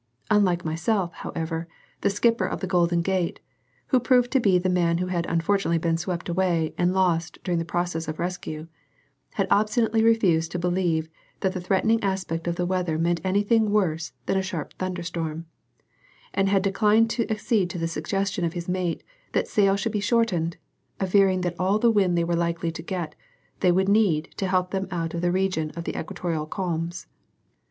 [0.31, 1.67] Unlike myself, however,
[2.01, 3.39] the skipper of the Golden Gate
[3.89, 7.59] who proved to be the man who had unfortunately been swept away and lost during
[7.59, 8.65] the process of rescue
[9.33, 11.07] had obstinately refused to believe
[11.41, 15.45] that the threatening aspect of the weather meant anything worse than a sharp thunderstorm,
[16.33, 19.99] and had declined to accede to the suggestion of his mate that sail should be
[19.99, 20.57] shortened,
[20.99, 23.13] averring that all the wind they were likely to get
[23.59, 27.05] they would need to help them out of the region of the equatorial calms.